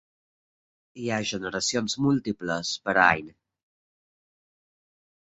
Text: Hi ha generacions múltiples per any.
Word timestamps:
Hi 1.01 1.09
ha 1.09 1.17
generacions 1.31 1.95
múltiples 2.05 2.71
per 2.87 2.95
any. 3.03 3.27